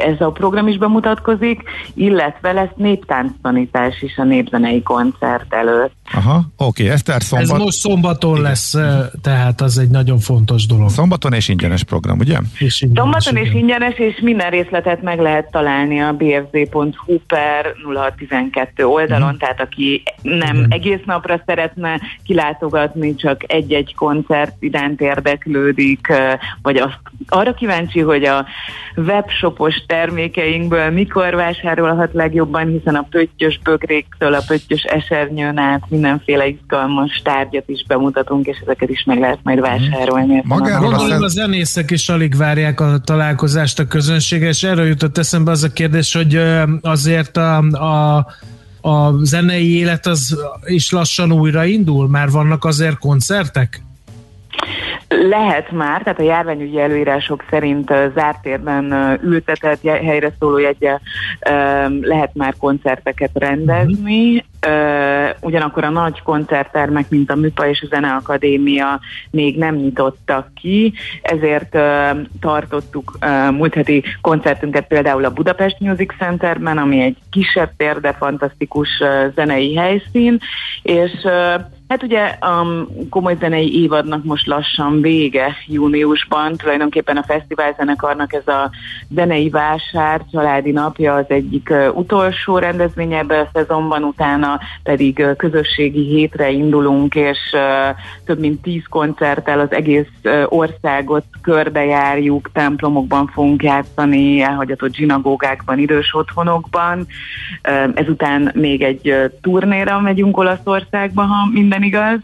[0.00, 1.62] ez a program is bemutatkozik,
[1.94, 5.92] illetve lesz néptánctanítás is a népzenei koncert előtt.
[6.12, 7.50] Aha, oké, okay, Eszter szombat...
[7.50, 8.42] Ez most szombaton Igen.
[8.42, 8.74] lesz,
[9.22, 10.90] tehát az egy nagyon fontos dolog.
[10.90, 12.38] Szombaton és ingyenes program, ugye?
[12.58, 13.46] És ingyenes, Szombaton igen.
[13.46, 19.38] és ingyenes, és minden részletet meg lehet találni a bfz.hu per 0612 oldalon, uh-huh.
[19.38, 20.66] tehát aki nem Igen.
[20.70, 26.12] egész napra szeretne kilátogatni, csak egy-egy koncert iránt érdeklődik,
[26.62, 28.46] vagy azt arra kíváncsi, hogy a
[28.96, 37.20] webshopos termékeinkből mikor vásárolhat legjobban, hiszen a pöttyös bögréktől a pöttyös esernyőn át mindenféle izgalmas
[37.24, 40.42] tárgyat is bemutatunk, és ezeket is meg lehet majd vásárolni.
[40.44, 45.50] Magáról a, a zenészek is alig várják a találkozást a közönséggel, és erről jutott eszembe
[45.50, 46.40] az a kérdés, hogy
[46.80, 48.26] azért a, a
[48.80, 52.08] a zenei élet az is lassan újraindul?
[52.08, 53.82] Már vannak azért koncertek?
[55.08, 60.98] Lehet már, tehát a járványügyi előírások szerint zárt térben ültetett helyre szóló jegye
[62.00, 64.44] lehet már koncerteket rendezni.
[65.40, 70.92] Ugyanakkor a nagy koncerttermek, mint a MÜPA és a Zeneakadémia még nem nyitottak ki,
[71.22, 71.78] ezért
[72.40, 73.18] tartottuk
[73.50, 78.88] múlt heti koncertünket például a Budapest Music Centerben, ami egy kisebb tér, de fantasztikus
[79.34, 80.38] zenei helyszín,
[80.82, 81.12] és
[81.88, 88.32] Hát ugye a um, komoly zenei évadnak most lassan vége júniusban, tulajdonképpen a fesztivál zenekarnak
[88.34, 88.70] ez a
[89.14, 96.50] zenei vásár, családi napja az egyik utolsó rendezvény ebben a szezonban, utána pedig közösségi hétre
[96.50, 97.38] indulunk, és
[98.24, 100.10] több mint tíz koncerttel az egész
[100.46, 107.06] országot körbejárjuk, templomokban fogunk játszani, elhagyatott zsinagógákban, idős otthonokban.
[107.94, 112.20] Ezután még egy turnéra megyünk Olaszországba, ha minden minden igaz,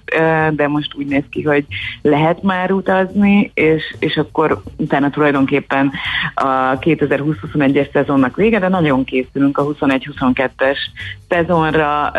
[0.56, 1.66] de most úgy néz ki, hogy
[2.02, 5.92] lehet már utazni, és, és akkor utána tulajdonképpen
[6.34, 10.78] a 2020-21-es szezonnak vége, de nagyon készülünk a 21-22-es
[11.28, 12.12] szezonra,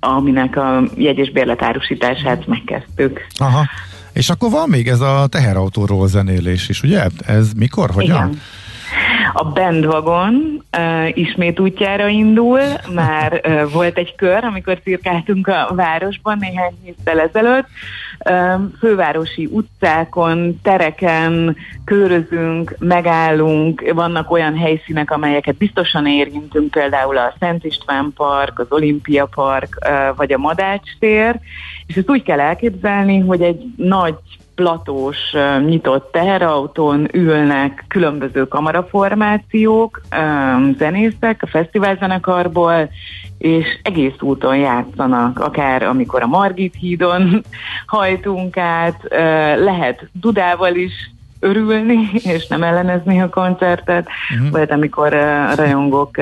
[0.00, 3.26] aminek a jegy- és bérletárusítását megkezdtük.
[3.38, 3.64] Aha.
[4.12, 7.06] És akkor van még ez a teherautóról zenélés is, ugye?
[7.26, 8.16] Ez mikor, hogyan?
[8.16, 8.40] Igen.
[9.32, 12.60] A bandwagon uh, ismét útjára indul,
[12.94, 17.66] már uh, volt egy kör, amikor cirkáltunk a városban néhány héttel ezelőtt,
[18.78, 28.12] fővárosi utcákon, tereken körözünk, megállunk, vannak olyan helyszínek, amelyeket biztosan érintünk, például a Szent István
[28.16, 29.78] Park, az Olimpia Park,
[30.16, 31.40] vagy a Madács tér,
[31.86, 34.14] és ezt úgy kell elképzelni, hogy egy nagy
[34.54, 35.16] platós,
[35.64, 40.00] nyitott teherautón ülnek különböző kamaraformációk,
[40.78, 42.88] zenészek a fesztiválzenekarból,
[43.42, 47.44] és egész úton játszanak, akár amikor a Margit hídon
[47.86, 49.02] hajtunk át,
[49.58, 54.50] lehet dudával is örülni, és nem ellenezni a koncertet, uh-huh.
[54.50, 56.16] vagy amikor a rajongók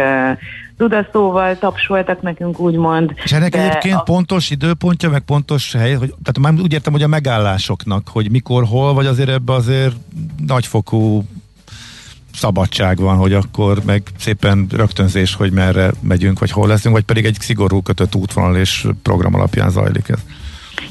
[0.77, 3.13] tudaszóval tapsoltak nekünk, úgymond.
[3.25, 4.03] És ennek egyébként a...
[4.03, 8.65] pontos időpontja, meg pontos hely, hogy, tehát már úgy értem, hogy a megállásoknak, hogy mikor,
[8.65, 9.95] hol, vagy azért ebbe azért
[10.47, 11.25] nagyfokú
[12.35, 17.25] szabadság van, hogy akkor meg szépen rögtönzés, hogy merre megyünk, vagy hol leszünk, vagy pedig
[17.25, 20.19] egy szigorú kötött útvonal és program alapján zajlik ez.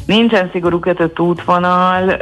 [0.06, 2.18] Nincsen szigorú kötött útvonal,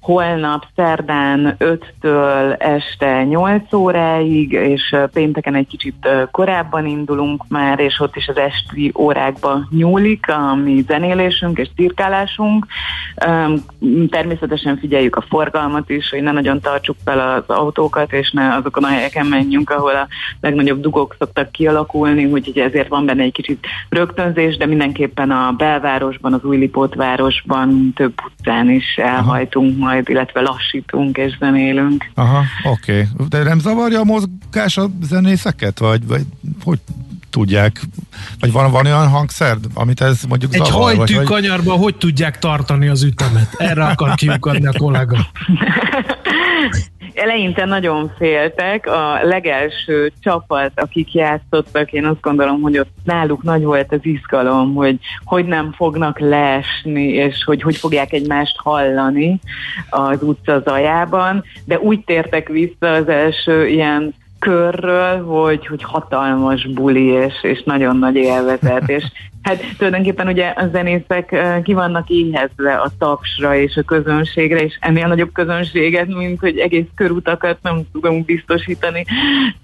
[0.00, 8.16] holnap szerdán 5-től este 8 óráig, és pénteken egy kicsit korábban indulunk már, és ott
[8.16, 12.66] is az esti órákba nyúlik a mi zenélésünk és cirkálásunk.
[14.10, 18.84] Természetesen figyeljük a forgalmat is, hogy ne nagyon tartsuk fel az autókat, és ne azokon
[18.84, 20.08] a helyeken menjünk, ahol a
[20.40, 26.32] legnagyobb dugók szoktak kialakulni, úgyhogy ezért van benne egy kicsit rögtönzés, de mindenképpen a belvárosban,
[26.32, 29.87] az új városban több utcán is elhajtunk Aha.
[29.88, 32.10] Majd illetve lassítunk és zenélünk.
[32.14, 33.08] Aha, oké.
[33.12, 33.26] Okay.
[33.28, 36.22] De nem zavarja a mozgás a zenészeket, vagy, vagy
[36.64, 36.78] hogy
[37.30, 37.80] tudják,
[38.40, 40.96] vagy van, van olyan hangszer, amit ez mondjuk Egy zavar?
[40.96, 43.54] hajtű vagy, kanyarban hogy tudják tartani az ütemet?
[43.56, 45.16] Erre akar kiukadni a kollega.
[47.18, 53.62] Eleinte nagyon féltek, a legelső csapat, akik játszottak, én azt gondolom, hogy ott náluk nagy
[53.62, 59.40] volt az izgalom, hogy hogy nem fognak leesni, és hogy hogy fogják egymást hallani
[59.90, 67.04] az utca zajában, de úgy tértek vissza az első ilyen körről, hogy, hogy hatalmas buli,
[67.04, 69.04] és, és nagyon nagy élvezet, és
[69.48, 75.06] hát tulajdonképpen ugye a zenészek ki vannak éhezve a tapsra és a közönségre, és ennél
[75.06, 79.04] nagyobb közönséget, mint hogy egész körutakat nem tudunk biztosítani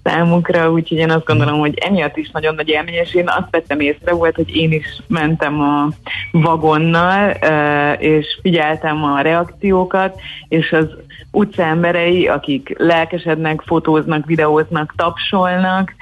[0.03, 3.79] számukra, úgyhogy én azt gondolom, hogy emiatt is nagyon nagy élmény, és én azt vettem
[3.79, 5.89] észre volt, hogy én is mentem a
[6.31, 7.29] vagonnal,
[7.97, 10.87] és figyeltem a reakciókat, és az
[11.35, 15.93] utcaemberei, akik lelkesednek, fotóznak, videóznak, tapsolnak,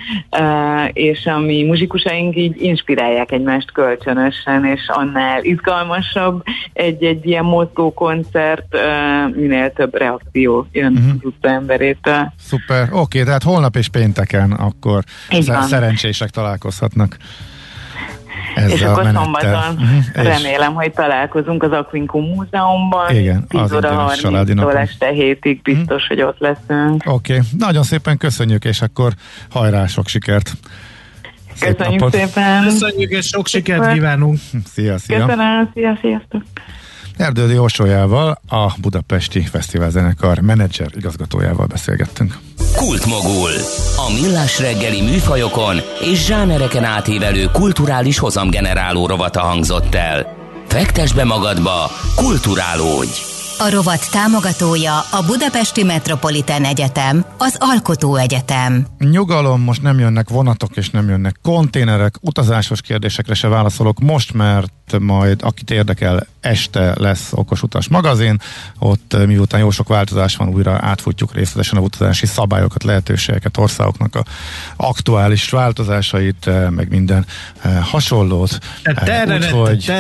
[0.94, 8.78] és a mi muzsikusaink így inspirálják egymást kölcsönösen, és annál izgalmasabb egy-egy ilyen mozgó koncert,
[9.36, 11.10] minél több reakció jön uh-huh.
[11.10, 12.34] az utcaemberétől.
[12.40, 15.04] Szuper, oké, okay, tehát holnap és pénteken akkor
[15.62, 17.18] szerencsések találkozhatnak.
[18.56, 20.24] Ezzel és akkor szombaton uh-huh.
[20.24, 23.16] remélem, hogy találkozunk az Aquincum Múzeumban.
[23.16, 26.08] Igen, 10 óra 30-tól este hétig biztos, uh-huh.
[26.08, 27.04] hogy ott leszünk.
[27.06, 27.46] Oké, okay.
[27.58, 29.14] nagyon szépen köszönjük, és akkor
[29.50, 30.54] hajrá, sok sikert!
[31.54, 32.20] Szép Köszönjük napot.
[32.20, 32.64] szépen!
[32.64, 34.38] Köszönjük, és sok sikert kívánunk!
[34.66, 35.26] Szia, szia!
[35.26, 36.42] Köszönöm, szia, sziasztok!
[37.18, 42.38] Erdődi Orsójával, a Budapesti Fesztivál Zenekar menedzser igazgatójával beszélgettünk.
[42.76, 43.52] Kultmogul.
[43.96, 50.36] A millás reggeli műfajokon és zsánereken átívelő kulturális hozamgeneráló rovata hangzott el.
[50.68, 53.33] Fektes be magadba, kulturálódj!
[53.58, 58.86] A rovat támogatója a Budapesti Metropolitán Egyetem, az Alkotó Egyetem.
[58.98, 65.00] Nyugalom, most nem jönnek vonatok és nem jönnek konténerek, utazásos kérdésekre se válaszolok most, mert
[65.00, 68.40] majd akit érdekel, este lesz Okos Utas magazin,
[68.80, 74.16] ott eh, miután jó sok változás van, újra átfutjuk részletesen a utazási szabályokat, lehetőségeket, országoknak
[74.16, 74.24] a
[74.76, 77.26] aktuális változásait, eh, meg minden
[77.82, 78.58] hasonlót.
[78.84, 79.92] Úgyhogy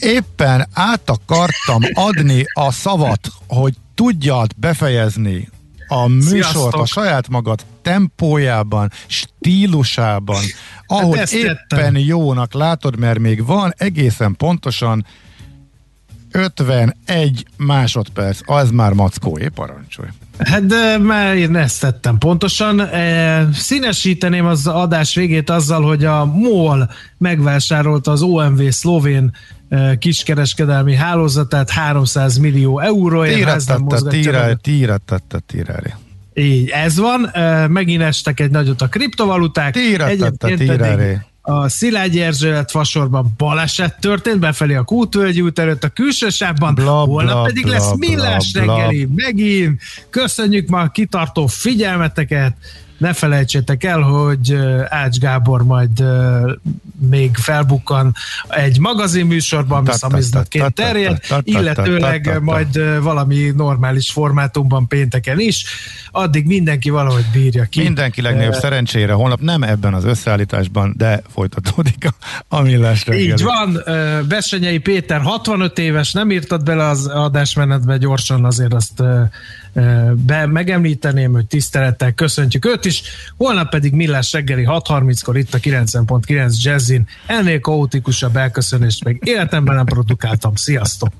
[0.00, 5.48] éppen át akartam adni a szavat, hogy tudjad befejezni
[5.88, 6.80] a műsort Sziasztok.
[6.80, 10.42] a saját magad tempójában, stílusában,
[10.86, 11.96] ahogy hát éppen tettem.
[11.96, 15.06] jónak látod, mert még van egészen pontosan
[16.34, 20.08] 51 másodperc, az már mackóé, parancsolj.
[20.38, 22.80] Hát de már én ezt tettem pontosan.
[22.80, 29.34] E, színesíteném az adás végét azzal, hogy a MOL megvásárolta az OMV szlovén
[29.98, 33.34] kiskereskedelmi hálózatát 300 millió euróért.
[33.34, 35.40] Tírettette, tírettette,
[36.34, 37.30] Így, ez van.
[37.70, 39.72] Megint estek egy nagyot a kriptovaluták.
[39.72, 46.28] Tírettette, tírettette a Szilágyi Erzsébet fasorban baleset történt, befelé a Kútvölgyi út előtt a külső
[46.28, 49.24] sávban, bla, holnap bla, pedig bla, lesz millás bla, reggeli, bla.
[49.24, 49.80] megint.
[50.10, 52.56] Köszönjük ma a kitartó figyelmeteket,
[53.04, 56.04] ne felejtsétek el, hogy Ács Gábor majd
[57.08, 58.14] még felbukkan
[58.48, 65.64] egy magazinműsorban, ami szamizdatként terjed, illetőleg majd valami normális formátumban pénteken is.
[66.10, 67.82] Addig mindenki valahogy bírja ki.
[67.82, 72.08] Mindenki legnagyobb szerencsére holnap nem ebben az összeállításban, de folytatódik
[72.48, 73.30] a, millás reggeli.
[73.30, 73.82] Így van,
[74.28, 79.02] Besenyei Péter 65 éves, nem írtad bele az adásmenetbe gyorsan, azért azt
[80.26, 83.02] be, megemlíteném, hogy tisztelettel köszöntjük őt is.
[83.36, 87.08] Holnap pedig Millás reggeli 6.30-kor itt a 90.9 Jazzin.
[87.26, 90.54] Ennél kaotikusabb elköszönést meg életemben nem produkáltam.
[90.54, 91.12] Sziasztok!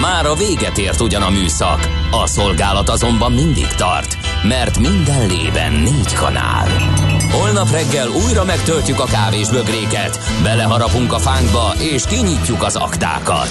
[0.00, 5.72] Már a véget ért ugyan a műszak, a szolgálat azonban mindig tart, mert minden lében
[5.72, 6.68] négy kanál.
[7.30, 13.50] Holnap reggel újra megtöltjük a kávés bögréket, beleharapunk a fánkba és kinyitjuk az aktákat.